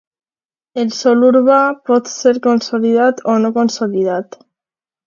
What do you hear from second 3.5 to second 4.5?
consolidat.